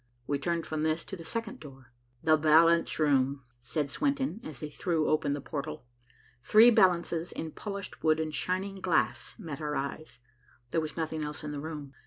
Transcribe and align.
We 0.25 0.39
turned 0.39 0.65
from 0.65 0.81
this 0.81 1.05
to 1.05 1.15
the 1.15 1.23
second 1.23 1.59
door. 1.59 1.91
"The 2.23 2.35
balance 2.35 2.97
room," 2.97 3.43
said 3.59 3.87
Swenton, 3.87 4.41
as 4.43 4.59
he 4.61 4.67
threw 4.71 5.07
open 5.07 5.33
the 5.33 5.41
portal. 5.41 5.85
Three 6.43 6.71
balances 6.71 7.31
in 7.31 7.51
polished 7.51 8.03
wood 8.03 8.19
and 8.19 8.33
shining 8.33 8.81
glass 8.81 9.35
met 9.37 9.61
our 9.61 9.75
eyes. 9.75 10.17
There 10.71 10.81
was 10.81 10.97
nothing 10.97 11.23
else 11.23 11.43
in 11.43 11.51
the 11.51 11.59
room. 11.61 11.93